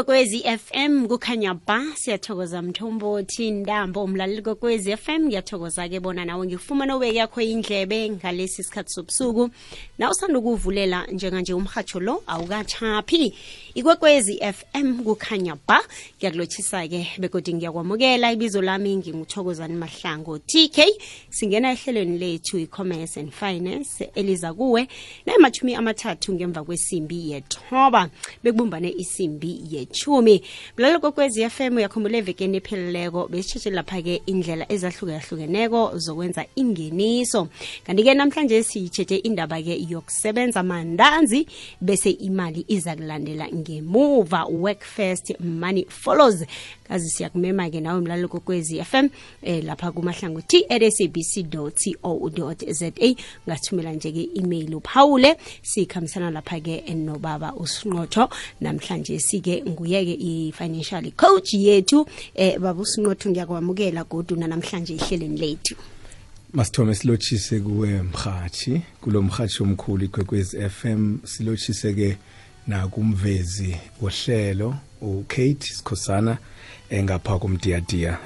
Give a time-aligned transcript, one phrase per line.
[0.00, 6.96] ikwekwezi FM kukhanya ba siyathokoza mthombothi ndambo umlaleli kokwezi FM ngiyathokoza ke bona nawe ngikufumana
[6.96, 9.50] ubeke yakho indlebe ngalesi sikhathi sobusuku.
[9.98, 13.34] Na usanda ukuvulela njenganje umhatsho lo awukachaphi
[13.74, 15.80] ikwekwezi FM kukhanya ba.
[16.18, 20.78] Ngiyakulotshisa ke begodi ngiyakwamukela ibizo lami nginguthokozani mahlango TK
[21.30, 24.88] singena ehlelweni lethu i-commerce and finance eliza kuwe
[25.26, 28.10] namathumi amathathu ngemva kwesimbi yethoba.
[28.42, 30.42] Bekubumbane isimbi yechumi
[30.78, 37.48] mlalo kokwezi FM uyakhumbula evekeni epheleleko besitshetshe lapha-ke indlela ezahlukahlukeneko zokwenza ingeniso.
[37.84, 41.46] Kanti-ke namhlanje siyitsheje indaba-ke yokusebenza mandanzi
[41.80, 44.46] bese imali iza kulandela ngemuva
[44.80, 46.44] first money follows.
[46.88, 49.08] Kazi siyakumema-ke nawe mlalo kokwezi FM
[49.42, 51.70] eh, lapha kumahlango t at sabc co
[52.72, 52.92] za
[53.46, 58.28] ungathumela nje-ke i-email uphawule sikhambisana lapha-ke nobaba usinqotho
[58.60, 62.06] namhlanje sike nguye-ke i-financial coach yethu.
[62.34, 65.76] Eh baba usinqotho ngiyakwamukela godwa namhlanje ihleleni lethu.
[66.52, 72.16] Masithome silotshise kuwe mhathi kulo mhathi omkhulu ikwekwezi FM silotshise ke
[72.70, 76.38] nakumvezi wohlelo uKate Sikhosana
[76.90, 78.18] engapha kumdiyadia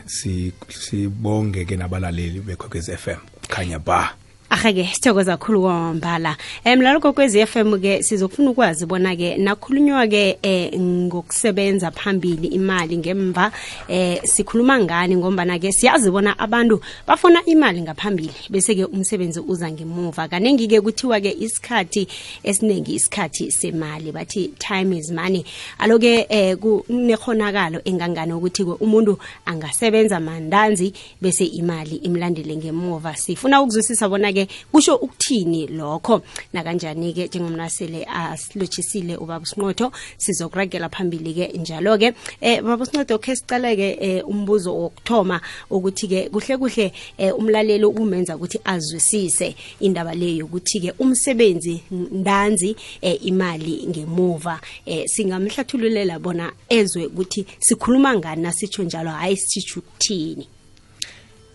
[0.69, 4.15] sibonge ke nabalaleli bekwekwezi FM khanya ba.
[4.55, 10.39] Ahake sithokoza kakhulu kwamambala um mlalo kokwezi FM ke sizofuna ukwazi bona ke nakhulunywa ke
[10.43, 13.53] eh, ngokusebenza phambili imali ngemva
[13.89, 19.71] eh sikhuluma ngani ngombana ke siyazi bona abantu bafuna imali ngaphambili bese ke umsebenzi uza
[19.71, 20.29] ngemuva.
[20.29, 22.09] Kaningi ke kuthiwa ke isikhathi
[22.43, 25.45] esiningi isikhathi semali bathi time is money.
[25.79, 33.17] Aloke eh kunekhonakalo engangani ukuthi ke umuntu angasebenza mandanzi bese imali imlandele ngemuva.
[33.17, 36.23] Sifuna ukuzwisisa bona ke kusho ukuthini lokho?
[36.53, 43.37] Nakanjani ke njengomnasele asilochisile ubaba Sinqotho sizokuragela phambili ke njalo ke eh baba Sinqotho ke
[43.37, 45.41] sicale ke eh, umbuzo wokuthoma
[45.71, 52.77] ukuthi ke kuhle kuhle eh, umlalelo umenza ukuthi azwisise indaba leyo ukuthi ke umsebenzi ndanzi
[53.03, 54.61] eh, imali ngemuva.
[55.07, 60.54] Singamhlathululela bona ezwe ukuthi sikhuluma ngani nasitsho njalo hayi sitsho ukuthini.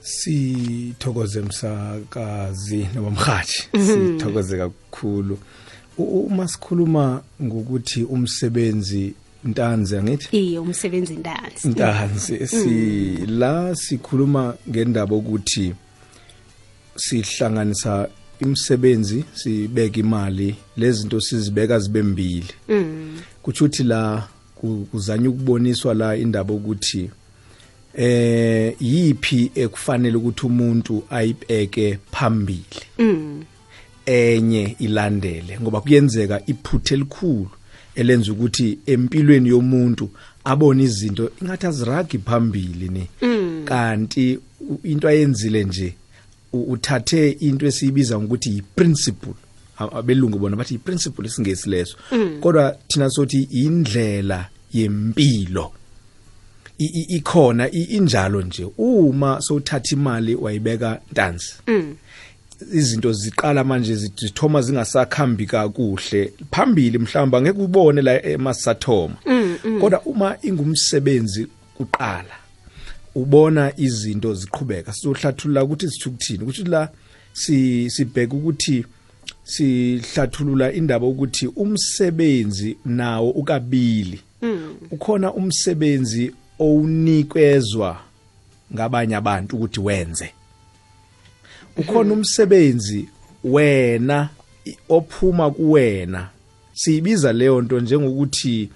[0.09, 5.38] Sithokoze msakazi noma mhathi sithokoze kakhulu.
[5.97, 10.38] Uma sikhuluma ngokuthi umsebenzi ntanzi angithi?
[10.38, 12.70] Iye umsebenzi ndanzi ntanzi si
[13.25, 15.74] la sikhuluma ngendaba ukuthi
[16.96, 18.08] sihlanganisa
[18.40, 22.47] imsebenzi sibeka imali lezi zinto sizibeka zibe mbili.
[23.41, 27.09] Kuthi uthi la ku- kuzanya ukuboniswa la indaba ukuthi
[27.98, 32.82] eh yipi ekufanele ukuthi umuntu ayibeke phambili?
[34.06, 37.50] Enye ilandele ngoba kuyenzeka iphuthe elikhulu
[37.96, 40.10] elenza ukuthi empilweni yomuntu
[40.44, 43.08] abone izinto ingathi aziragi phambili ni
[43.66, 44.40] kanti
[44.70, 45.94] u- into ayenzile nje
[46.54, 49.34] uthathe into esiyibiza ngokuthi yi-principle.
[49.78, 51.98] Abelungu bona bathi yi-principle isingesi leso.
[52.42, 55.72] Kodwa thina sothi indlela yempilo.
[56.79, 61.53] Ikhona injalo nje uma sowuthatha imali wayibeka ntanzi.
[62.73, 66.34] Izinto ziqala manje zi- zithoma zingasakhambi kakuhle.
[66.51, 69.16] Phambili mhlawumbe angeke ubone la emasathoma.
[69.81, 71.47] Kodwa uma ingumsebenzi
[71.78, 72.35] kuqala
[73.16, 76.90] ubona izinto ziqhubeka sizohlathulula ukuthi sithu kuthini ukuthi la
[77.34, 78.85] si sibheka ukuthi
[79.44, 84.19] sihlathulula indaba ukuthi umsebenzi nawo ukabili.
[84.91, 88.00] Ukhona umsebenzi owunikezwa
[88.74, 90.30] ngabanye abantu ukuthi wenze.
[91.78, 93.09] Ukhona umsebenzi
[93.44, 94.30] wena
[94.90, 96.30] ophuma kuwena.
[96.74, 98.70] Siyibiza leyo nto njengokuthi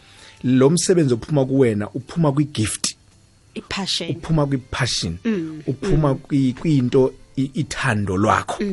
[0.44, 2.96] lo msebenzi ophuma kuwena uphuma kwi-gift.
[3.54, 4.10] Ipassion.
[4.18, 5.18] Uphuma kwi-passion.
[5.68, 8.64] Uphuma kwi- kwinto ithando lwakho.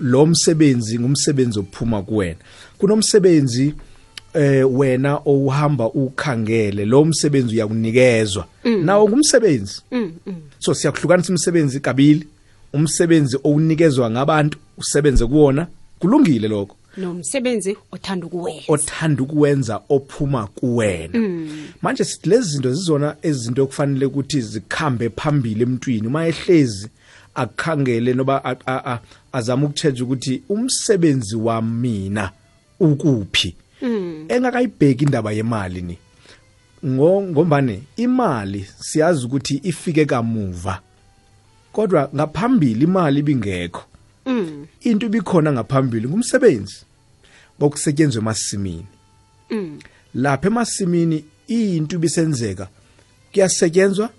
[0.00, 2.38] Lo msebenzi ngumsebenzi ophuma kuwena.
[2.78, 3.74] Kunomsebenzi
[4.36, 8.46] eh wena owuhamba ukhangele lo msebenzi uyakunikezwa.
[8.82, 9.82] Nawo ngumsebenzi.
[10.58, 12.26] So siyakuhlukanisa umsebenzi kabili.
[12.72, 15.66] Umsebenzi owunikezwa ngabantu usebenze kuwona.
[15.98, 16.76] Kulungile lokho.
[16.96, 18.64] Nomsebenzi othanda ukuwenza.
[18.68, 21.48] Othanda ukuwenza ophuma kuwena.
[21.82, 26.06] Manje lezi zinto zizona ezinto okufanele ukuthi zikhambe phambili emntwini.
[26.06, 26.88] Uma ehlezi
[27.34, 28.56] akukhangele noba
[29.32, 32.30] azama ukutshetsha ukuthi umsebenzi wamina
[32.80, 33.54] ukuphi.
[34.28, 35.98] Engakayibheki indaba yemali ni?
[36.84, 40.80] Ngo ngombane imali siyazi ukuthi ifike kamuva
[41.72, 43.84] kodwa ngaphambili imali ibingekho.
[44.80, 46.76] Into ibikhona ngaphambili ngumsebenzi
[47.58, 48.86] bokusetshenzwe emasimini.
[50.14, 52.68] Lapha emasimini into ibisenzeka
[53.32, 54.10] kuyasetshenzwa.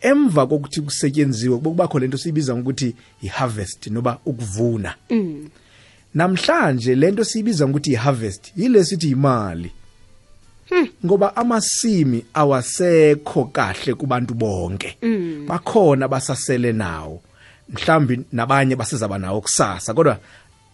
[0.00, 4.94] Emva kokuthi kusetyenziwe kuba khona lento siyibiza ngokuthi i-harvest noba ukuvuna.
[6.14, 9.72] Namhlanje lento siyibiza ngokuthi i-harvest yile sithi imali
[11.04, 14.96] ngoba amasimi awasekho kahle kubantu bonke.
[15.46, 17.22] Bakhona basasele nawo.
[17.68, 20.18] Mhlambi nabanye basezaba nawo kusasa kodwa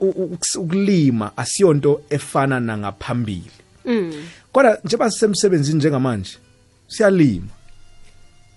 [0.00, 3.50] ukulima asiyonto efana nangaphambili.
[4.52, 6.38] Kodwa njengoba sisemsebenzini njengamanje
[6.88, 7.49] siyalima.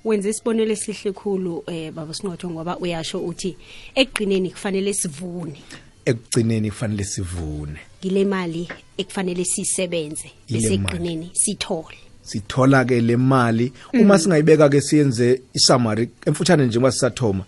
[0.05, 3.57] Wenze isibonelo esihle khulu eh baba sinotho ngoba uyasho uthi
[3.95, 5.61] ekugcineni kufanele sivune.
[6.05, 7.79] Ekugcineni kufanele sivune?
[8.05, 10.75] Ngile mali ekufanele sisebenze Yile bese mali.
[10.75, 11.97] ekugcineni sithole.
[12.23, 13.73] Sithola ke le mali.
[13.93, 17.45] Uma singayibeka ke siyenze isummary emfutshane njengoba sisathoma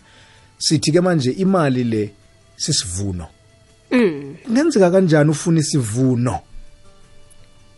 [0.57, 2.11] sithi ke manje imali le
[2.57, 3.27] sisivuno.
[3.91, 6.39] Mm kungenzeka kanjani ufuna isivuno?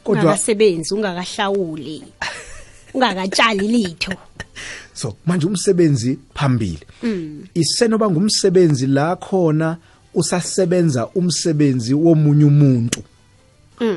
[0.03, 2.03] Kodwa ungakasebenzi ungakahlawuli
[2.93, 4.13] ungakatshali litho.
[4.93, 6.79] So manje umsebenzi phambili.
[7.53, 9.77] Isenoba ngumsebenzi la khona
[10.15, 13.03] usasebenza umsebenzi womunye umuntu.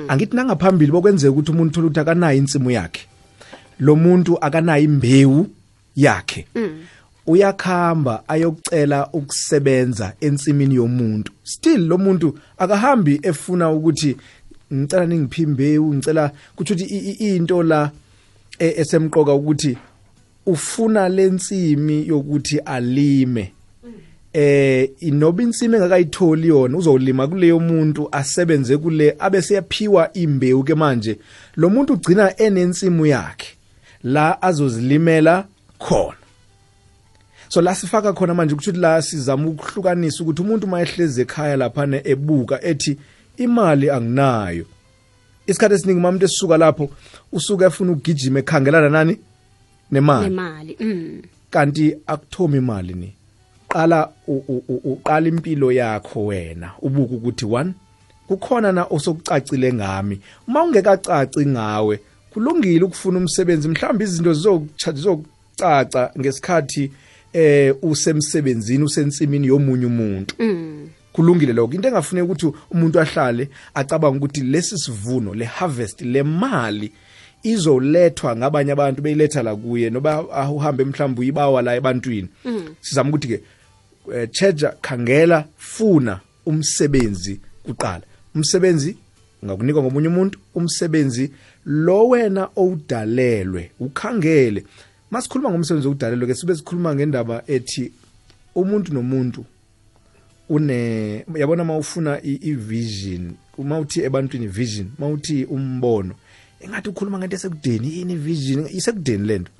[0.08, 3.06] Angithi nangaphambili bokwenzeka ukuthi umuntu thola ukuthi akanayo insimu yakhe.
[3.78, 5.46] Lo muntu akanayo imbewu
[5.96, 6.46] yakhe.
[7.26, 11.32] Uyakhamba ayokucela ukusebenza ensimini yomuntu.
[11.44, 14.16] Still lo muntu akahambi efuna ukuthi
[14.74, 17.90] ngicela ningiphi imbewu ngicela kuthi ukuthi into la
[18.58, 19.78] e- esemqoka ukuthi
[20.46, 23.52] ufuna lensimi yokuthi alime.
[24.32, 31.18] Eh inoba insimi engakayitholi yona uzolima kuleyo muntu asebenze kule abe seyaphiwa imbewu ke manje
[31.56, 33.56] lo muntu ugcina enensimu yakhe
[34.02, 35.46] la azozilimela
[35.78, 36.16] khona.
[37.48, 42.62] So la sifaka khona manje ukuthi la sizama ukuhlukanisa ukuthi umuntu mayehleze ekhaya lapha ebuka
[42.62, 42.98] ethi
[43.36, 44.64] imali anginayo.
[45.46, 46.90] Isikhathi esiningi umuntu esisuka lapho
[47.32, 49.18] usuka efuna ukugijima ekhangelana nani?
[49.90, 50.28] Nemali.
[50.28, 51.22] Nemali mm.
[51.50, 53.17] Kanti akuthomi imali ni?
[53.68, 54.10] Qala
[54.84, 57.74] uqala impilo yakho wena ubuka ukuthi one
[58.28, 60.20] kukhona na osokucacile ngami?
[60.48, 62.00] Uma ungekacaci ngawe
[62.30, 64.32] kulungile ukufuna umsebenzi mhlawumbe izinto
[64.92, 66.92] zizokucaca ngesikhathi
[67.32, 70.34] eh usemsebenzini usensimini yomunye umuntu.
[71.12, 71.74] Kulungile lokho.
[71.74, 76.92] Into engafuneka ukuthi umuntu ahlale acabanga ukuthi lesi sivuno le harvest le mali
[77.42, 82.28] izolethwa ngabanye abantu beyiletha la kuye noba uhambe mhlawumbe uyibawa la ebantwini.
[82.80, 83.40] Sizama ukuthi ke
[84.14, 88.02] eh, cheja khangela funa umsebenzi kuqala.
[88.34, 88.96] Umsebenzi
[89.42, 91.30] ungakunikwa ngomunye umuntu umsebenzi
[91.66, 94.64] lo wena owudalelwe ukhangele.
[95.10, 97.92] Masikhuluma ngomsebenzi owudalelwe ke sibe sikhuluma ngendaba ethi
[98.54, 99.44] umuntu nomuntu
[100.48, 106.14] une yabona mawufuna i- i-vision uma uthi ebantwini vision mawuthi umbono.
[106.60, 109.50] Engathi ukhuluma ngento esekudeni yini vision isekudeni lento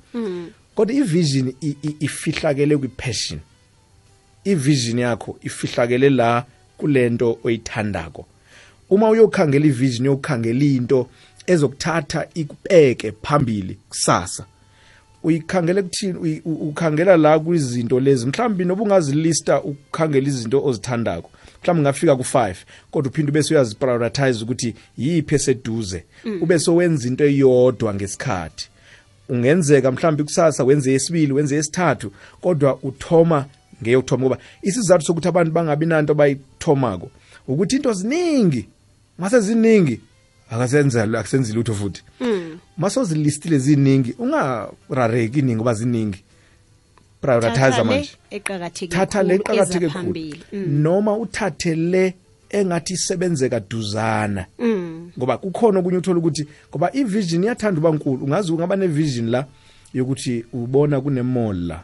[0.75, 3.39] kodwa i-vision i- i- ifihlakele kwi-passion.
[4.45, 6.45] I-vision yakho ifihlakele la
[6.77, 8.25] kulento oyithandako.
[8.89, 11.07] Uma uyokhangela i-vision yokukhangela into
[11.47, 14.45] ezokuthatha ikubeke phambili kusasa.
[15.23, 16.13] Uyikhangela kuthini?
[16.13, 18.25] Uyi- u- ukhangela la kwizinto lezi.
[18.25, 21.29] Mhlawumbe noba ungazilista ukukhangela izinto ozithandako
[21.61, 22.55] mhlawumbe ungafika ku-5
[22.91, 26.03] kodwa uphinde ube uyaziprioritize ukuthi yiphi eseduze.
[26.41, 28.69] Ube sowenza into eyodwa ngesikhathi.
[29.29, 33.45] Ungenzeka mhlawumbe kusasa wenze yesibili wenze yesithathu kodwa uthoma
[33.81, 37.11] ngeyokuthoma ngoba isizathu sokuthi abantu bangabi nanto bayithomako
[37.47, 38.65] ukuthi into ziningi
[39.17, 39.99] mase ziningi
[40.49, 42.03] akasenza akusenzi lutho futhi.
[42.77, 46.23] Masozilistile ziningi ungarareki iningi ngoba ziningi.
[47.21, 48.09] Prioritize manje.
[48.89, 49.89] thatha le eqakatheke khulu.
[49.89, 50.43] phambili.
[50.53, 50.81] Mm.
[50.81, 52.13] noma uthathe le
[52.49, 54.45] engathi isebenzeka duzana.
[55.17, 58.25] Ngoba kukhona okunye uthola ukuthi ngoba ivision iyathanda uba nkulu.
[58.25, 59.45] Ungazi ungaba nevision la
[59.93, 61.83] yokuthi ubona kunemall la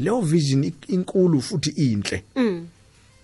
[0.00, 2.22] leyo vision ik- inkulu futhi inhle.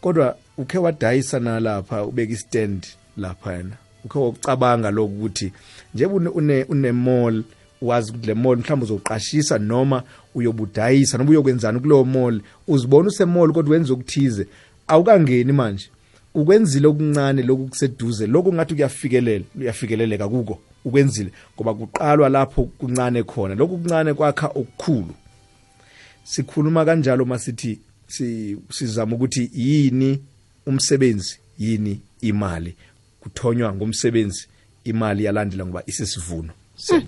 [0.01, 5.53] Kodwa ukhe wadayisa nalapha ubeka istand lapha yena ukhe wokucabanga lokhu ukuthi
[5.95, 7.43] njengoba une une mall
[7.83, 10.03] wazi ukuthi le mall mhlawumbe uzoqashisa noma
[10.35, 14.47] uyobudayisa noma uyokwenzani kuleyo mall uzibona usemall kodwa wenza okuthize
[14.89, 15.91] awukangeni manje.
[16.35, 23.55] Ukwenzile okuncane lokhu kuseduze lokhu ngathi kuyafikelela uyafikeleleka kuko ukwenzile ngoba kuqalwa lapho kuncane khona
[23.55, 25.15] lokhu kuncane kwakha okukhulu.
[26.27, 27.79] Sikhuluma kanjalo masithi
[28.09, 30.19] si- sizama ukuthi yini
[30.67, 32.75] umsebenzi yini imali.
[33.21, 34.47] Kuthonywa ngomsebenzi
[34.85, 36.53] imali yalandela ngoba isisivuno.
[36.77, 37.07] Se-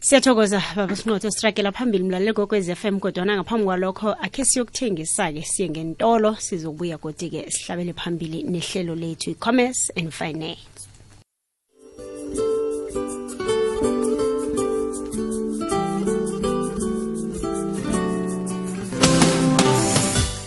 [0.00, 6.36] siyathokoza baba sinotho sirakela phambili mlaleli kokwez FM kodwana ngaphambi kwalokho akhe siyokuthengisa-ke siye ngentolo
[6.36, 10.58] sizobuya kodwa-ke sihlabele phambili nehlelo lethu i-commerce and finance.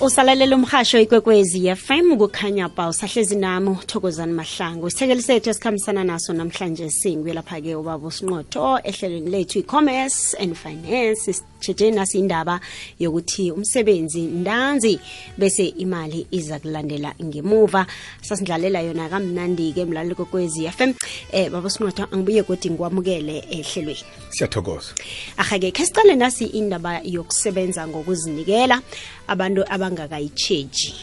[0.06, 4.88] Usalalela umhasho ikwekwezi FM kukhanya ba usahlezi nami Thokozani Mahlangu.
[4.88, 11.42] Isithekeli sethu esikhambisana naso namhlanje singwe lapha ke ubaba usinqotho ehlelweni lethu e-commerce and finance.
[11.66, 12.60] Sithethe nasi indaba
[13.00, 15.00] yokuthi umsebenzi ndanzi
[15.38, 17.88] bese imali iza kulandela ngemuva.
[18.22, 20.94] Sasindlalela yona kamnandi ke mlaleli kwekwezi FM
[21.32, 24.06] eh baba usinqotho angibuye kodwa ngikwamukele ehlelweni.
[24.30, 24.94] Siyathokoza.
[25.38, 28.82] Ahake ke sicale nasi indaba yokusebenza ngokuzinikela
[29.28, 30.94] abantu abangakayicheji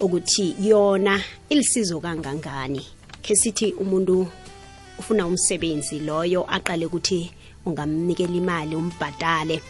[0.00, 2.86] ukuthi yona ilisizo kangangani?
[3.22, 4.26] Ke sithi umuntu
[4.98, 7.30] ufuna umsebenzi loyo aqale ukuthi
[7.66, 9.60] ungamnikela imali umbhadale.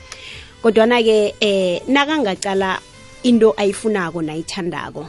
[0.63, 2.81] Kodwana ke eh nakangacala
[3.23, 5.09] into ayifunako nayithandako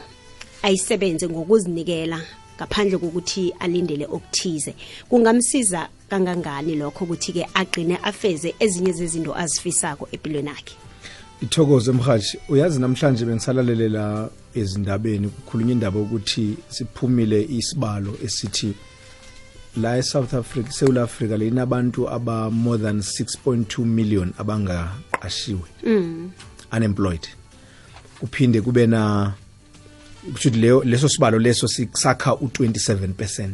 [0.62, 2.20] ayisebenze ngokuzinikela
[2.56, 4.74] ngaphandle kokuthi alindele okuthize.
[5.08, 10.76] Kungamsiza kangangani lokho ukuthi ke agcine afeze ezinye zezinto azifisako empilweni akhe
[11.42, 18.74] ithokoze emhathi uyazi namhlanje bengisalalelela ezindabeni kukhulunywa indaba yokuthi siphumile isibalo esithi
[19.76, 26.30] la eSouth Africa eSouth Africa linabantu aba more than 6.2 million abangaqashiwe mm.
[26.72, 27.28] unemployed.
[28.20, 29.32] Kuphinde kube na
[30.32, 33.50] kusho leyo leso sibalo leso sikusakha u27%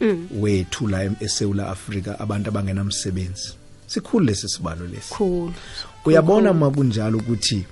[0.00, 0.28] mm.
[0.40, 3.54] wethu la eSouth Africa abantu abangenamsebenzi.
[3.86, 5.14] Sikhulu lesi sibalo lesi.
[5.14, 5.52] Cool
[6.04, 7.64] uyabona makunjalo ukuthi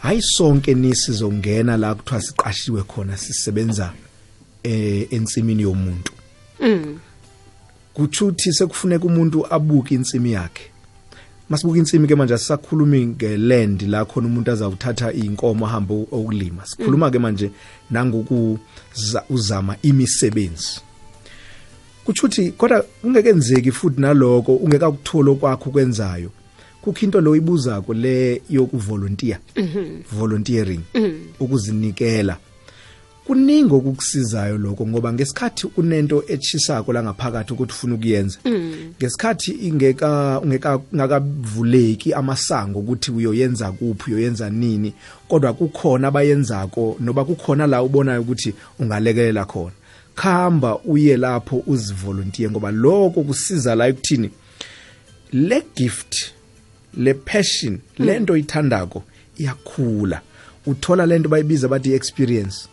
[0.00, 3.92] hayi sonke nisizongena la kuthiwa siqashiwe khona sisebenza
[4.62, 6.12] eh ensimini yomuntu.
[6.60, 6.98] Mm.
[7.98, 10.70] Kuchuthi sekufuneka umuntu abuke insimi yakhe.
[11.48, 17.18] Masibuka insimi ke manje asisakhulumi ngeland la khona umuntu azawuthatha inkomo ahambe ukulima sikhuluma ke
[17.18, 17.50] manje
[17.90, 18.58] nangoku
[19.30, 20.80] uzama imisebenzi.
[22.04, 26.30] Kuchuthi kodwa ungekenzeki futhi naloko ungekakuthola kwakho kwenzayo
[26.82, 29.38] kukho into lo ibuzako le yokuvolunteer
[30.12, 30.80] volunteering
[31.40, 32.36] ukuzinikela.
[33.28, 38.38] Kuningi okukusizayo lokho ngoba ngesikhathi unento echisako la ngaphakathi ukuthi ufuna ukuyenza.
[38.98, 44.94] Ngesikhathi ingeka ungeka ngakavuleki amasango ukuthi uyoyenza kuphi uyoyenza nini
[45.28, 49.76] kodwa kukhona abayenzako noba kukhona la ubonayo ukuthi ungalekelela khona.
[50.14, 54.30] Khamba uye lapho uzivolunteer ngoba lokho kusiza la ekuthini
[55.32, 56.32] le gift
[56.96, 59.02] le passion lento ithandako
[59.38, 60.20] iyakhula.
[60.66, 62.68] Uthola lento bayibiza bathi experience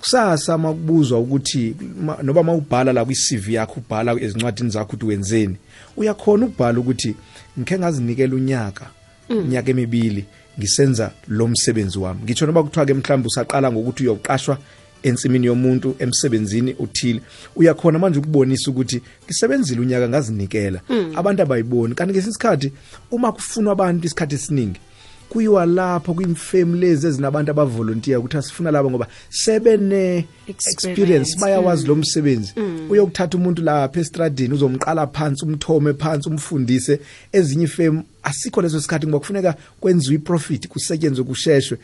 [0.00, 1.74] kusasa makubuzwa ukuthi
[2.22, 5.56] noba mawubhala la kwi-CV yakho ubhala ezincwadini zakho ukuthi wenzeni
[5.96, 7.14] uyakhona ukubhala ukuthi
[7.58, 8.86] ngikhe ngazinikela unyaka
[9.30, 10.24] unyaka emibili
[10.58, 12.20] ngisenza lo msebenzi wami.
[12.24, 14.58] Ngitsho noba kuthiwa ke mhlawumbe usaqala ngokuthi uyoqashwa
[15.02, 17.20] ensimini yomuntu emsebenzini uthile
[17.56, 20.80] uyakhona manje ukubonisa ukuthi ngisebenzile unyaka ngazinikela.
[21.14, 22.72] Abantu abayiboni kanti ngesinye isikhathi
[23.10, 24.80] uma kufunwa abantu isikhathi esiningi
[25.28, 31.36] kuyiwa lapho kwimfemi lezi ezinabantu abavolunteer ukuthi asifuna labo ngoba sebene experience.
[31.40, 32.52] bayawazi lo msebenzi.
[32.90, 37.00] Uyokuthatha umuntu lapha estradini uzomqala phansi umthome phansi umfundise
[37.32, 41.78] ezinye ifemi asikho leso sikhathi ngoba kufuneka kwenziwe iprofit kusetshenzwe kusheshwe.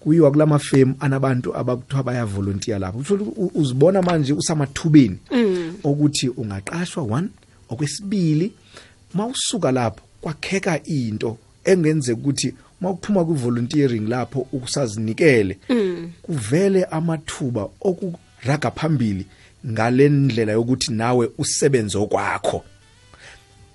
[0.00, 5.18] Kuyiwa kulama firm anabantu abakuthiwa bayavolunteer lapho uthola uzibona manje usamathubeni
[5.84, 7.28] ukuthi ungaqashwa one.
[7.68, 8.52] Okwesibili
[9.14, 15.58] mawusuka lapho kwakheka into engenze ukuthi mawuphuma ku-volunteering lapho ukusazinikele
[16.22, 19.26] kuvele amathuba okuraga phambili
[19.66, 22.64] ngale ndlela yokuthi nawe usebenze okwakho.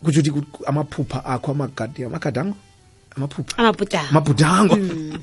[0.04, 2.56] Kutsho ukuthi amaphupha akho amagadi amagadango
[3.16, 3.58] amaphupha?
[3.58, 4.10] Amabhudango.
[4.10, 4.76] Amabhudango.
[4.76, 5.20] Mm,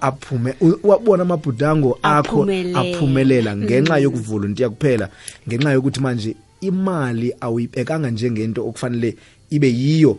[0.00, 2.80] aphume wabona amabhudango akho Aphumelela.
[2.80, 5.08] aphumelela ngenxa yokuvolunteer kuphela
[5.48, 9.16] ngenxa yokuthi manje imali awuyibekanga njengento okufanele
[9.50, 10.18] ibe yiyo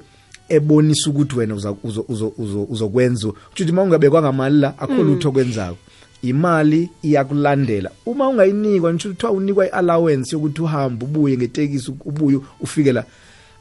[0.55, 5.29] ebonisa ukuthi wena uza- uzo- uzo- uzo- uzokwenza ukuthi uma ungabekwa ngamali la akho lutho
[5.29, 5.77] okwenzako.
[6.23, 7.91] Imali iyakulandela.
[8.05, 13.03] Uma ungayinikwa ngisho kuthiwa unikwa i-allowance yokuthi uhambe ubuye ngetekisi ubuye ufike la.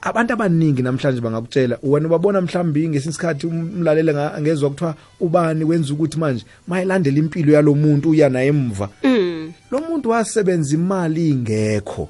[0.03, 5.93] Abantu abaningi namhlanje bangakutshela wena ubabona mhlawumbe ngesinye isikhathi umlalele nga- angezwa kuthiwa ubani wenza
[5.95, 8.89] ukuthi manje mayilandela impilo yalo muntu uya naye emva.
[9.05, 9.53] Mm.
[9.71, 12.09] lo muntu wasebenza imali ingekho.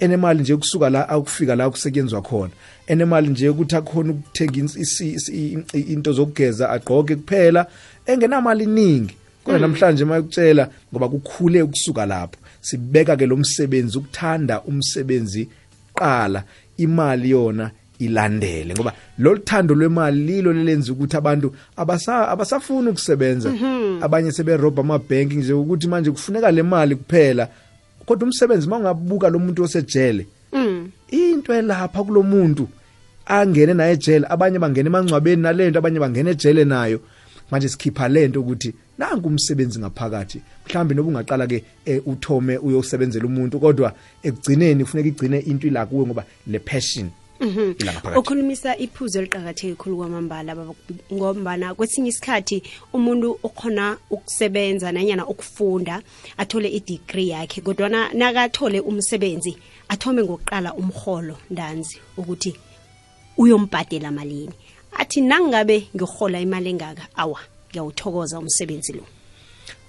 [0.00, 2.50] Enemali nje kusuka la akufika la kusetyenzwa khona.
[2.86, 4.70] Enemali nje ukuthi akhona ukuthenga
[5.72, 7.66] into zokugeza agqoke kuphela
[8.06, 9.14] engenamali iningi.
[9.44, 15.48] Kodwa namhlanje mayukutshela ngoba kukhule ukusuka lapho sibeka ke lo msebenzi ukuthanda umsebenzi
[15.94, 16.44] qala
[16.76, 18.74] imali yona ilandele.
[18.74, 23.52] Ngoba lo thando lwemali lilo lelenza ukuthi abantu abasa abasafuni ukusebenza.
[24.00, 27.48] Abanye seberobha amabhenki nje ukuthi manje kufuneka le mali kuphela.
[28.08, 30.90] Kodwa umsebenzi mangabuka lo muntu osejele Mm.
[31.10, 32.68] into elapha kulo muntu
[33.26, 37.00] angene naye ejele abanye bangena emangcwabeni nalento abanye bangena ejele nayo.
[37.50, 40.40] Manje sikhipha lento ukuthi nangu umsebenzi ngaphakathi.
[40.66, 46.06] Mhlambe noba ungaqala ke eh, uthome uyosebenzela umuntu kodwa ekugcineni kufuneka igcine into ila kuwe
[46.06, 47.10] ngoba le passion.
[48.16, 50.56] Ukhulumisa iphuzo eliqakatheke khulu kwamambala
[51.12, 56.02] ngombana kwesinye isikhathi umuntu ukhona ukusebenza nanyana ukufunda
[56.36, 59.56] athole i-degree yakhe kodwana nakathole umsebenzi
[59.88, 62.54] athome ngokuqala umholo ndanzi ukuthi
[63.38, 64.54] uyombhadela malini.
[64.92, 67.40] Athi nangabe ngihola imali engaka awa
[67.70, 69.04] ngiyawuthokoza umsebenzi lo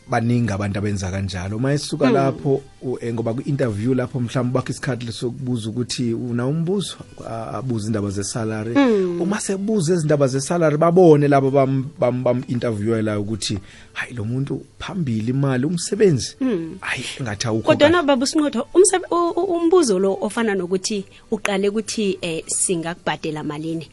[0.10, 1.60] baningi abantu abenza kanjalo.
[1.60, 6.96] Mayisuka lapho u- eh, ngoba ku-interview lapho mhlawumbe bakho isikhathi sokubuza ukuthi una umbuzo
[7.28, 8.74] a- abuze indaba ze-salary.
[9.22, 13.60] Uma sebuza izindaba ze-salary babone labo bam-interviewela ukuthi
[13.94, 16.36] hayi lo muntu phambili imali umsebenzi
[16.82, 22.18] hayi engathi awukho kodwana baba usinqotho umsebe- u- u- umbuzo lo ofana nokuthi uqale ukuthi
[22.22, 23.88] eh singakubhadela malini?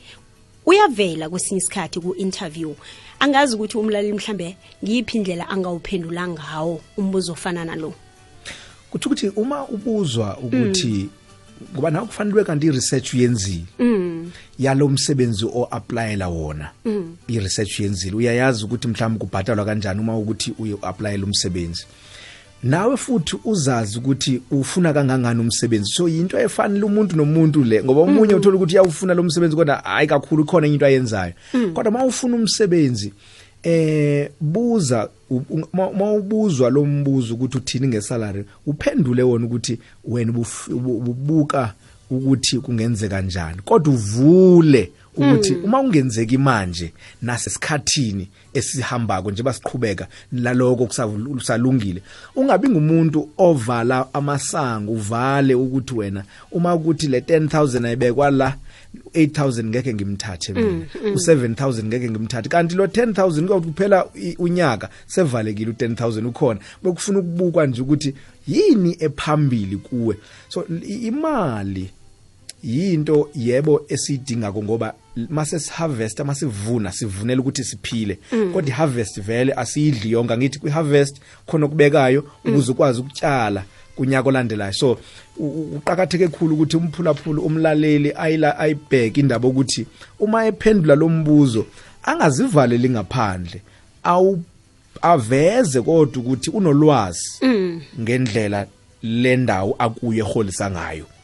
[0.67, 2.75] Uyavela kwesinye isikhathi ku-interview.
[3.21, 7.95] Angazi ukuthi umlaleli mhlambe ngiyiphi indlela angawuphendula ngawo umbuzo ofana nalo?
[8.91, 11.09] Kuthi ukuthi uma ubuzwa ukuthi
[11.73, 13.65] ngoba nawe kufanele kanti i-research uyenzile
[14.59, 16.71] yalo msebenzi o-aplayela wona
[17.29, 18.17] i-research uyenzile.
[18.17, 21.87] Uyayazi ukuthi mhlawumbe kubhatalwa kanjani uma ukuthi uye-aplayela umsebenzi
[22.67, 25.93] nawe futhi uzazi ukuthi ufuna kangangani umsebenzi.
[25.93, 30.07] So yinto efanele umuntu nomuntu le ngoba omunye uthola ukuthi uyawufuna lo msebenzi kodwa hayi
[30.09, 31.33] kakhulu khona into ayenzayo.
[31.75, 33.13] Kodwa uma ufuna umsebenzi
[33.63, 39.79] eh buza u- u- ma ma ubuzwa lo mbuzo ukuthi uthini ngesalary uphendule wona ukuthi
[40.05, 41.73] wena ubuf- ubu- ububuka
[42.11, 52.03] ukuthi kungenzeka kanjani kodwa uvule ukuthi uma ungenzeki manje nasesikhathini esihambako nje basiqhubeka laloko kusalungile
[52.37, 58.57] ungabi ngumuntu ovala amasango uvale ukuthi wena uma ukuthi le 10000 ayibekwa la
[59.15, 60.87] 8000 ngeke ngimthathe mina.
[61.15, 62.49] U7000 ngeke ngimthathe.
[62.49, 64.07] Kanti lo 10000 kuyokuthi kuphela
[64.39, 68.15] unyaka sevalekile u10000 ukhona bekufuna ukubukwa nje ukuthi
[68.49, 70.17] yini ephambili kuwe.
[70.49, 71.91] So imali
[72.65, 74.95] yinto yebo esiyidingako ngoba
[75.29, 78.19] mase siharvest masivuna sivunela ukuthi siphile.
[78.53, 81.17] Kodwa iharvest vele asiyidli yonke angithi kwiharvest
[81.47, 83.65] khona okubekayo ukuze ukwazi ukutshala
[83.97, 84.73] kunyaka olandelayo.
[84.73, 84.99] So
[85.37, 89.87] u- u- uqakatheke kakhulu ukuthi umphulaphula umlaleli ayila ayibheke indaba ukuthi
[90.21, 91.67] uma ephendula lo mbuzo
[92.03, 93.61] angazivaleli ngaphandle
[94.03, 94.43] awu
[95.03, 97.31] aveze kodwa ukuthi unolwazi
[98.01, 98.67] ngendlela
[99.03, 101.05] lendawo akuye eholisa ngayo.
[101.05, 101.16] Eh,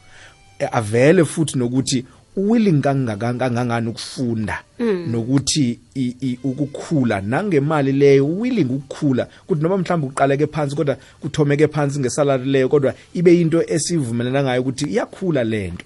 [0.72, 2.04] avele futhi nokuthi
[2.36, 4.62] willing kangangani ukufunda?
[5.10, 11.68] Nokuthi i- i- ukukhula nangemali leyo willing ukukhula ukuthi noma mhlawumbe uqaleke phansi kodwa kuthomeke
[11.68, 15.84] phansi ngesalary leyo kodwa ibe into esivumelana ngayo ukuthi iyakhula lento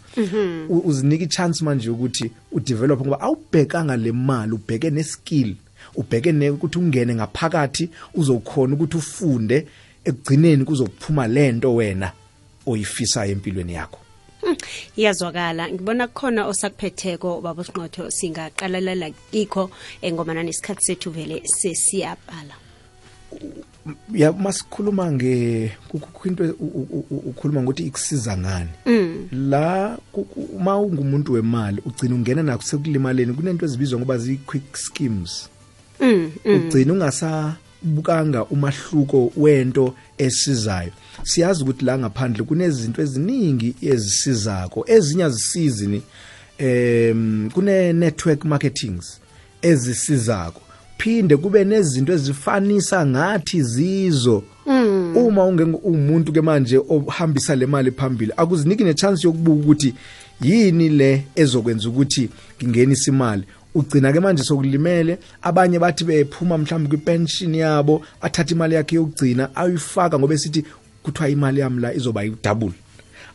[0.69, 5.55] U- uzinika ichance manje ukuthi udevelop ngoba awubhekanga le mali ubheke neskill
[5.97, 9.67] ubheke ne ukuthi ungene ngaphakathi uzokhona ukuthi ufunde
[10.05, 12.13] ekugcineni kuzokuphuma lento wena
[12.67, 13.99] oyifisayo empilweni yakho.
[14.97, 15.69] iyazwakala.
[15.69, 19.71] Ngibona kukhona osakuphetheko baba usinqotho singaqalelela kikho
[20.03, 22.55] engomana nesikhathi sethu vele sesiyabhala.
[24.13, 25.73] Ya masikhuluma nge
[26.25, 26.45] into
[27.27, 28.71] ukhuluma ngokuthi ikusiza ngani?
[29.33, 35.49] La ku- ku- uma ungumuntu wemali ugcina ungena nakho sekulimaleni kunento ezibizwa ngoba ziyi-quick schemes.
[36.01, 36.93] Mm, ugcina
[37.83, 40.91] ungasabukanga umahluko wento esizayo.
[41.23, 46.03] Siyazi ukuthi la ngaphandle kunezinto eziningi ezisizako ezinye azisizi ni
[46.59, 49.21] em kune network marketings
[49.63, 50.61] ezisizako.
[50.99, 54.43] Phinde kube nezinto ezifanisa ngathi zizo.
[55.15, 59.95] Uma unge- umuntu ke manje ohambisa le mali phambili akuziniki nechance yokubuka ukuthi
[60.41, 62.29] yini le ezokwenza ukuthi
[62.63, 63.43] ngingenise imali.
[63.77, 65.19] Ugcina ke manje sokulimele.
[65.43, 70.65] Abanye bathi bephuma mhlawumbe kwipension yabo athatha imali yakhe yokugcina ayifaka ngoba esithi
[71.03, 72.73] kuthiwa imali yami la izoba yi-double.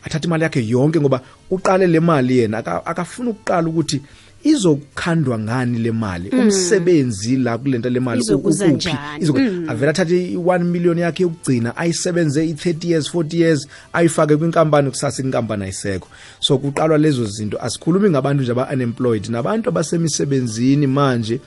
[0.04, 4.02] Athatha imali yakhe yonke ngoba uqale le mali yena aka- akafuna ukuqala ukuthi
[4.42, 6.30] izokhandwa ngani le mali?
[6.30, 8.58] Umsebenzi la kulento le mali ukuphi?
[9.20, 15.22] Izoku- avele athathe i-1 million yakhe yokugcina ayisebenze i-30 years 40 years ayifake kwinkampani kusasa
[15.22, 16.08] inkampani ayisekho.
[16.40, 17.58] So kuqalwa lezo zinto.
[17.60, 21.40] Asikhulumi ngabantu nje aba-unemployed nabantu abasemisebenzini manje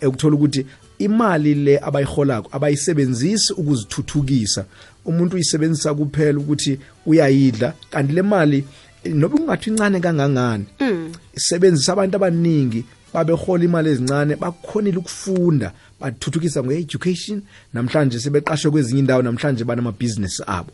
[0.00, 0.66] ekuthola ukuthi
[0.98, 4.64] imali le abayiholako abayisebenzisi ukuzithuthukisa.
[5.04, 8.64] Umuntu uyisebenzisa kuphela ukuthi uyayidla kanti le mali
[9.04, 10.64] noba ungathi incane kangangani?
[11.34, 12.84] Isebenzisa abantu abaningi
[13.14, 17.42] babehola imali ezincane bakhonile ukufunda bathuthukisa nge-education
[17.74, 20.72] namhlanje sebeqashwe kwezinye indawo namhlanje banamabhizinisi abo.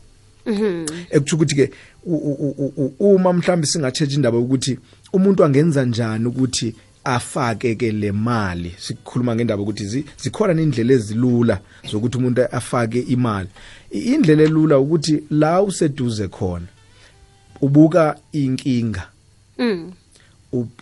[1.11, 1.71] Ekuthi ukuthi-ke
[2.05, 4.79] u- u- u- u- uma mhlawumbe singatshetshi indaba yokuthi
[5.12, 8.75] umuntu angenza njani ukuthi afake ke le mali?
[8.79, 11.61] Sikhuluma ngendaba ukuthi zi- zikhona indlela ezilula
[11.91, 13.49] zokuthi umuntu afake imali.
[13.91, 16.67] I- indlela elula ukuthi la useduze khona
[17.61, 19.09] ubuka inkinga.
[19.59, 19.92] Mm.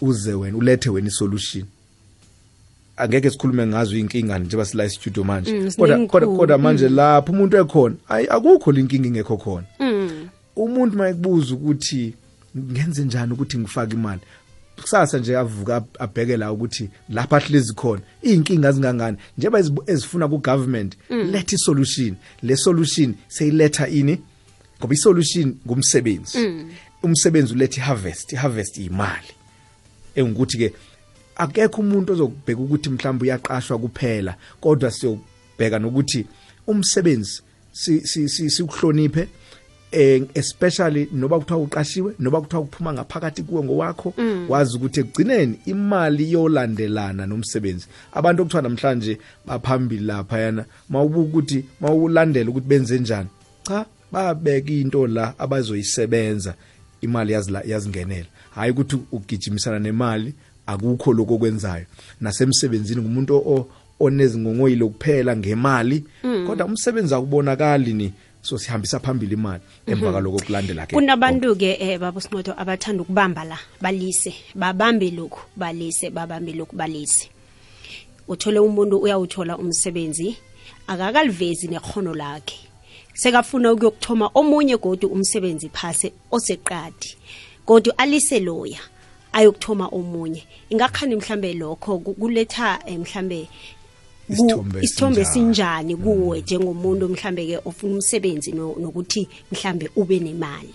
[0.01, 1.65] uze wena ulethe wena isolution.
[2.97, 5.53] Angeke sikhulume ngazo inkinga njengoba sila e-studio manje.
[5.61, 9.67] Mm, kodwa kodwa manje lapho umuntu ekhona ayi akukho linkinga ingekho khona.
[9.81, 10.29] Mm.
[10.57, 12.15] umuntu mayekubuza ukuthi
[12.59, 14.21] ngenze njani ukuthi ngifake imali
[14.83, 19.17] kusasa nje avuka ab- abheke la ukuthi lapha ahlezi khona inkinga zingangani?
[19.39, 22.15] Njengoba ezifuna ku government letha isolution.
[22.43, 24.19] Le solution seyiletha ini?
[24.79, 26.39] Ngoba isolution ngumsebenzi.
[27.03, 28.33] Umsebenzi uletha iharvest.
[28.33, 29.33] Iharvest imali
[30.17, 30.73] engukuthi ke
[31.37, 36.27] akekho umuntu ozokubheka ukuthi mhlawumbe uyaqashwa kuphela kodwa siyobheka nokuthi
[36.67, 39.29] umsebenzi si- si- si- sikuhloniphe
[39.93, 44.15] eh especially noba kuthiwa uqashiwe noba kuthiwa uphuma ngaphakathi kuwe ngowakho
[44.49, 47.87] wazi ukuthi ekugcineni imali yolandelana nomsebenzi.
[48.13, 53.29] Abantu okuthiwa namhlanje baphambili lapha yana mawubuka ukuthi mawulandela ukuthi benze njani.
[53.63, 56.55] Cha babeka into la abazoyisebenza
[57.01, 58.27] imali yazila yazingenela.
[58.55, 60.35] Hayi ukuthi ugijimisana nemali
[60.67, 61.85] akukho lokho okwenzayo.
[62.21, 63.69] Nasemsebenzini ngumuntu o-
[64.01, 66.05] onezingongoyilo kuphela ngemali
[66.47, 71.99] kodwa umsebenzi akubonakali ni so sihambisa phambili imali emva kaloko kulandela ke kunabantu ke eh
[71.99, 74.35] babo sinqotho abathanda ukubamba la balise.
[74.55, 77.29] Babambe lokhu balise babambe lokhu balise.
[78.29, 80.37] Uthole umuntu uyawuthola umsebenzi
[80.87, 82.66] akakalivezi nekhono lakhe
[83.17, 87.17] sekafuna ukuyokuthoma omunye godu umsebenzi phase oseqadi.
[87.67, 88.79] Kodwa alise loya
[89.33, 90.43] ayokuthoma omunye.
[90.71, 93.49] Ingakhani mhlambe lokho ku- kuletha eh, mhlambe
[94.83, 100.75] Isithombe sinjani kuwe njengomuntu mhlambe ke ofuna umsebenzi no- nokuthi mhlambe ube nemali?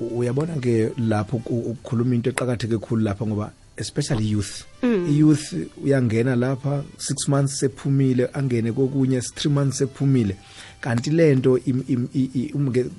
[0.00, 4.64] Uyabona ke lapho ku- ukukhuluma into eqhakatheke kakhulu lapha ngoba especially youth.
[4.82, 10.36] I-youth uyangena lapha 6 months sephumile angene kokunye 3 months sephumile.
[10.80, 11.60] Kanti lento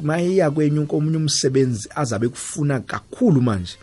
[0.03, 3.73] mayiya kwenye komunye umsebenzi azabe kufuna kakhulu manje.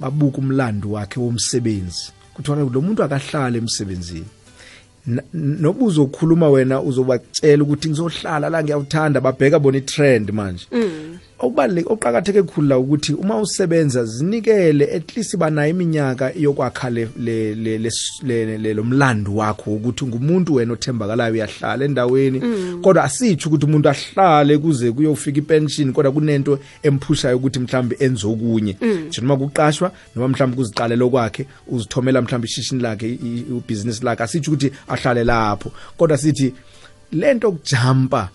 [0.00, 2.12] Babuka umlando wakhe womsebenzi.
[2.34, 4.24] Kuthiwa lo muntu akahlala emsebenzini.
[5.34, 10.66] Noba uzokhuluma wena uzobacela ukuthi ngizohlala la ngiyawuthanda babheka bona i-trend manje.
[11.40, 19.34] Okubaluleke oqakatheke kukhulu la ukuthi uma usebenza zinikele at least banayo iminyaka yokwakha lo mlando
[19.34, 22.40] wakho ukuthi ngumuntu wena othembakalayo uyahlala endaweni.
[22.82, 28.76] Kodwa asitsho ukuthi umuntu ahlale kuze kuyofika ipension kodwa kunento emphushayo ukuthi mhlawumbe enze okunye.
[29.08, 33.18] Nje noma kuqashwa noma mhlawumbe kuziqalela kwakhe uzithomela mhlawumbe ishishini lakhe
[33.50, 35.72] ubusiness lakhe asitsho ukuthi ahlale lapho.
[35.96, 36.52] Kodwa sithi
[37.12, 38.30] lento okujumpa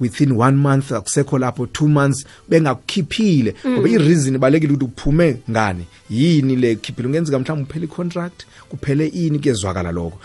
[0.00, 3.54] within one month akusekho lapho two months bengakukhiphile.
[3.68, 5.84] Ngoba i-reason ibalekile ukuthi uphume ngani?
[6.10, 10.18] Yini le khiphile kungenzeka mhlawumbe uphele i-contract kuphele ini kuyezwakala lokho.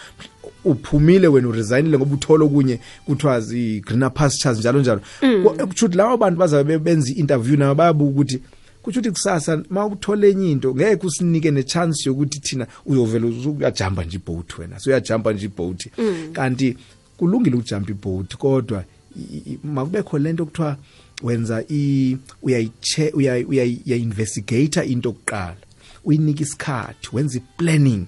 [0.65, 5.01] Uphumile wena uresignile ngoba uthola okunye kuthiwa zi-greener pastures njalo njalo.
[5.43, 8.39] Ko- kusho ukuthi labo bantu bazabe benza i-interview nabo bayabuka ukuthi
[8.81, 13.27] kusho ukuthi kusasa ma uthole enye into ngeke usinike nechance yokuthi thina uyovela
[13.59, 15.87] uyajamba nje ibhoat wena so uyajamba nje ibhoat
[16.33, 16.77] kanti
[17.17, 18.83] kulungile ukujampa ibhoat kodwa
[19.19, 20.77] i- i- makubekho lento okuthiwa
[21.23, 25.57] wenza i uyayiche uyayi- uyayi- uyayi-investigate into okuqala
[26.05, 28.05] uyinike isikhathi wenza i-planning.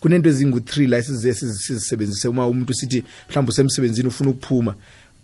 [0.00, 4.74] Kunento ezingu-3 la esize sizisebenzise uma umuntu sithi mhlawumbe usemsebenzini ufuna ukuphuma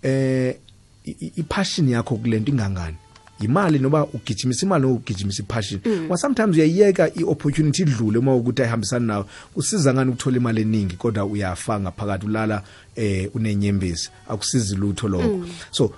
[0.03, 0.57] eh
[1.05, 2.97] i- i- i-passion yakho kulento ingangani?
[3.45, 9.07] Imali noba ugijimisa imali noma ugijimisa i-passion ngoba sometimes uyayiyeka i-opportunity idlule uma ukuthi ayihambisani
[9.07, 9.25] nawe.
[9.55, 12.63] Kusiza ngani ukuthola imali eningi kodwa uyafa ngaphakathi ulala
[12.97, 14.11] eh unenyembezi?
[14.29, 15.45] Akusizi lutho lokho.
[15.71, 15.95] So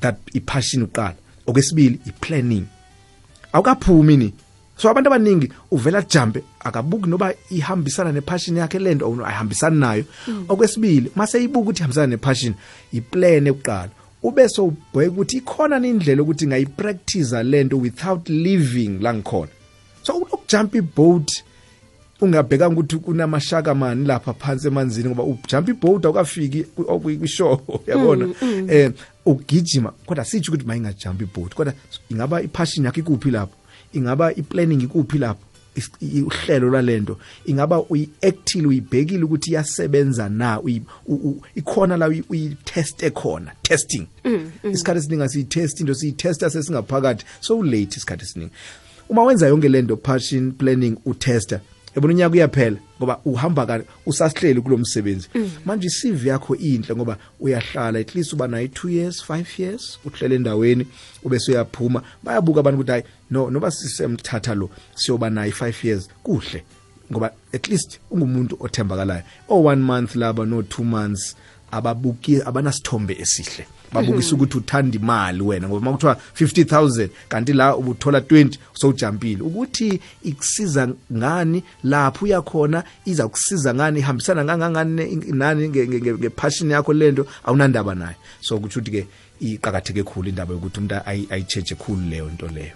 [0.00, 1.14] that i-passion uqala
[1.46, 2.66] okwesibili i-planning.
[3.52, 4.34] Awukaphumi ni.
[4.76, 10.04] So abantu abaningi uvela jumpe akabuki noba ihambisana nepassion yakhe lento ayihambisani nayo.
[10.48, 12.54] Okwesibili mase ibuka ukuthi ihambisana nepassion
[12.92, 13.90] iplan ekuqala
[14.22, 19.52] ube so ubheka ukuthi ikhona indlela ukuthi ngayipractice lento without living la ngikhona.
[20.02, 21.42] So ukujump iboat
[22.20, 28.28] ungabhekanga ukuthi kunamashaka mani lapha phansi emanzini ngoba ujump iboat awukafiki kwishow yabona?
[28.68, 28.92] Eh
[29.26, 31.72] ugijima kodwa sitsho ukuthi mayingajump iboat kodwa
[32.10, 33.54] ingaba ipassion yakho ikuphi lapho?
[33.92, 35.47] Ingaba iplanning ikuphi lapho?
[36.26, 43.10] Uhlelo lwalento ingaba uyi-actile uyibhekile ukuthi iyasebenza na uyi- u- u- ikhona la uyi- uyiteste
[43.10, 44.06] khona testing.
[44.72, 48.52] Isikhathi esiningi asiyitesti into siyitesta sesingaphakathi so ulate isikhathi esiningi.
[49.08, 51.60] Uma wenza yonke lento passion planning utesta
[51.98, 55.28] yabona unyaka uyaphela ngoba uhamba kani usasihleli kulo msebenzi.
[55.64, 60.34] Manje i-cv yakho inhle ngoba uyahlala at least uba nayo i-two years five years uhlele
[60.34, 60.86] endaweni
[61.22, 66.62] ube suyaphuma bayabuka abantu ukuthi hayi no noba sisemthatha lo siyoba nayo i-five years kuhle.
[67.12, 69.22] Ngoba at least ungumuntu othembakalayo.
[69.48, 71.36] O one month laba no two months
[71.70, 73.66] ababuki abanasithombe esihle.
[73.92, 80.88] Babukisa ukuthi uthanda imali wena ngoba makuthiwa 50000 kanti la ubuthola 20 sowujampile ukuthi ikusiza
[81.12, 88.58] ngani lapho uyakhona iza kusiza ngani ihambisana ngangangani nani ngepassion yakho lento awunandaba nayo so
[88.58, 89.06] kuthi ukuthi ke
[89.40, 92.74] iqakatheke khulu indaba yokuthi umuntu ayitsheje khulu leyo nto leyo.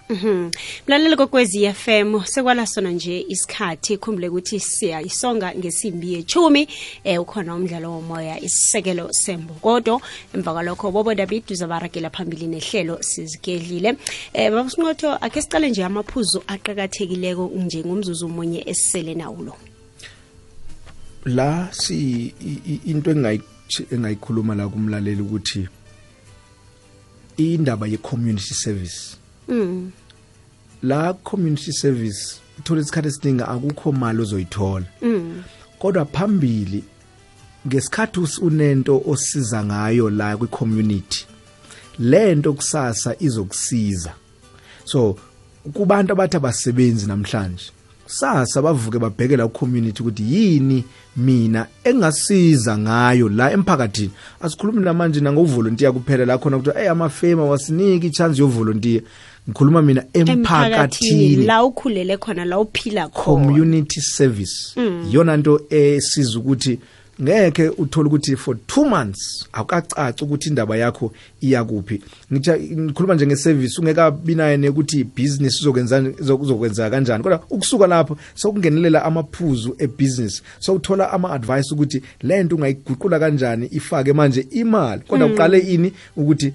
[0.87, 6.67] Mlaleli kokwezi FM sekwala sona nje isikhathi khumbule ukuthi siyayisonga ngesimbi yechumi
[7.03, 10.01] eh ukhona umdlalo womoya isisekelo sembokodo
[10.33, 13.97] emva kwalokho bobo David uzabarakela phambili nehlelo sizigedlile
[14.33, 19.55] eh baba Sinqotho akhe sicale nje amaphuzu aqakathekileko nje ngomzuzu omunye esisele nawo lo
[21.25, 22.33] la si
[22.85, 25.67] into engayikhuluma la kumlaleli ukuthi
[27.37, 29.17] indaba ye-community service
[29.47, 29.91] mm.
[30.83, 35.43] la community service uthola isikhathi esiningi akukho mali ozoyithola mm.
[35.79, 36.83] kodwa phambili
[37.67, 41.25] ngesikhathi unento osiza ngayo la kwi-community
[41.99, 44.13] lento kusasa izokusiza
[44.85, 45.17] so
[45.73, 47.71] kubantu abathi abasebenzi namhlanje
[48.05, 50.83] sasa bavuke babheke la community ukuthi yini
[51.17, 54.11] mina engasiza ngayo la emphakathini.
[54.41, 59.01] Asikhulumi namanje nangovolunteer kuphela la khona ukuthi hey amafema wasiniki ichance yovolunteer
[59.49, 61.45] ngikhuluma mina emphakathini.
[61.45, 63.45] La ukhulele khona la uphila khona.
[63.45, 64.75] Community service.
[65.11, 66.79] Yona nto esiza ukuthi
[67.23, 72.01] ngeke uthola ukuthi for 2 months awukacaca ukuthi indaba yakho iya kuphi
[72.33, 76.03] ngithi ngikhuluma nje ngeservice ungekabi naye nekuthi business uzokwenza
[76.39, 77.23] uzokwenza kanjani.
[77.23, 80.43] Kodwa ukusuka lapho sokungenelela amaphuzu ebusiness.
[80.59, 85.01] So uthola ama advice ukuthi lento ungayiguqula kanjani ifake manje imali.
[85.07, 86.53] Kodwa uqale ini ukuthi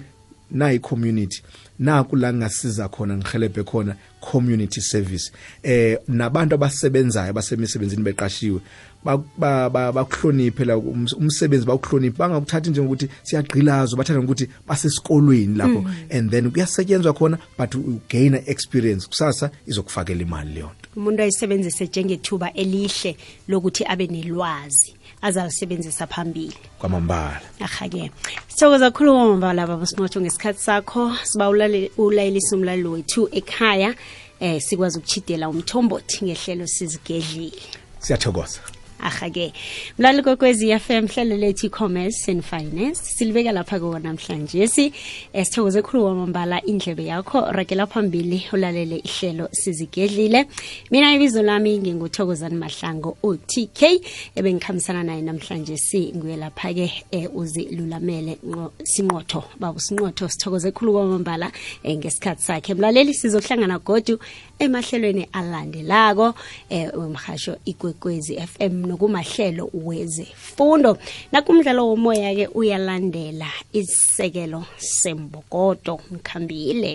[0.51, 1.41] nayi community.
[1.79, 5.31] Naku la ngasiza khona ngihelebhe khona community service.
[5.63, 8.59] Eh nabantu abasebenzayo basemisebenzini beqashiwe.
[9.05, 15.85] Bakuhloniphe la umsebenzi bawuhloniphe bangakuthathi njengokuthi siyagqilazwa bathanda ngokuthi basesikolweni lapho.
[16.11, 19.07] And then kuyasetyenzwa khona but ugaina gain experience.
[19.07, 20.89] Kusasa izokufakela imali leyo nto.
[20.95, 26.57] Umuntu ayisebenzise njengethuba elihle lokuthi abe nelwazi azalisebenzisa phambili.
[26.79, 27.41] Kwamambala.
[27.59, 28.11] Ahake
[28.47, 29.87] sithokoza kakhulu kwamambala baba
[30.19, 31.49] ngesikhathi sakho siba
[31.97, 33.95] ulayelisa umlaleli wethu ekhaya
[34.39, 37.61] eh sikwazi ukuchidela umthombothi ngehlelo sizigedlile.
[37.99, 38.59] Siyathokoza
[38.99, 39.53] aha-ke
[39.97, 43.01] mlali kokwezi FM hlelo lethu e-commerce and finance.
[43.01, 44.67] Silibeka lapha kuwo namhlanje.
[44.67, 44.93] Si
[45.33, 47.51] sithokoze khulu wamambala indlebe yakho.
[47.51, 50.45] Rakela phambili ulalele ihlelo sizigedlile.
[50.91, 54.01] Mina ibizo lami nginguthokozani mahlango o-tk
[54.35, 55.77] ebengikhambisana naye namhlanje.
[55.77, 58.37] Si nguye lapha-ke um uzilulamele
[58.83, 60.29] sinqotho baba sinqotho.
[60.29, 61.51] Sithokoze khulu kwamambala
[61.83, 62.73] um ngesikhathi sakhe.
[62.73, 64.19] Mlaleli sizohlangana godu
[64.59, 66.33] emahlelweni alandelako
[66.69, 70.97] eh umhasho ikwekwezi FM nokumahlelo wezefundo.
[71.31, 76.87] Nakumdlalo womoya ke uyalandela isisekelo sembokodo mkhambile